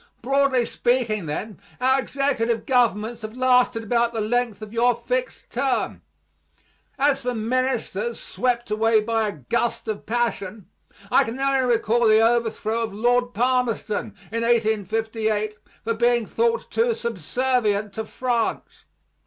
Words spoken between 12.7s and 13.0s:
of